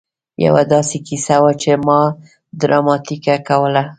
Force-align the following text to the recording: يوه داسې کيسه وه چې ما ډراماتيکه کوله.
يوه 0.45 0.63
داسې 0.73 0.97
کيسه 1.07 1.35
وه 1.43 1.53
چې 1.61 1.71
ما 1.87 2.01
ډراماتيکه 2.59 3.35
کوله. 3.47 3.83